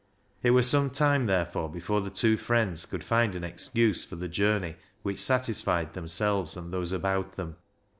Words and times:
It 0.41 0.49
was 0.49 0.67
some 0.67 0.89
time, 0.89 1.27
therefore, 1.27 1.69
before 1.69 2.01
the 2.01 2.09
two 2.09 2.35
friends 2.35 2.87
could 2.87 3.03
find 3.03 3.35
an 3.35 3.43
excuse 3.43 4.03
for 4.03 4.15
the 4.15 4.27
journey 4.27 4.77
which 5.03 5.19
satisfied 5.19 5.93
themselves 5.93 6.57
and 6.57 6.73
those 6.73 6.91
about 6.91 7.33
them. 7.33 7.57